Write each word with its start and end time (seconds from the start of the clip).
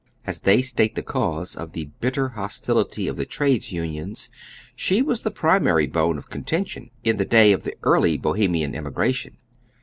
As 0.25 0.39
they 0.39 0.63
state 0.63 0.95
the 0.95 1.03
cause 1.03 1.55
of 1.55 1.73
the 1.73 1.91
bitter 1.99 2.29
hostility 2.29 3.07
of 3.07 3.17
the 3.17 3.25
trades 3.27 3.71
unions, 3.71 4.31
she 4.75 5.03
was 5.03 5.21
the 5.21 5.29
primary 5.29 5.85
bone 5.85 6.17
of 6.17 6.27
contention 6.31 6.89
in 7.03 7.17
the 7.17 7.23
day 7.23 7.51
of 7.53 7.61
the 7.65 7.75
early 7.83 8.17
Bohemian 8.17 8.73
immigration. 8.73 9.37